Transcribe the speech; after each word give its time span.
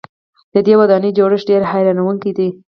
د 0.53 0.55
دې 0.65 0.73
ودانۍ 0.81 1.11
جوړښت 1.17 1.45
ډېر 1.49 1.61
حیرانوونکی 1.71 2.31
دی. 2.37 2.49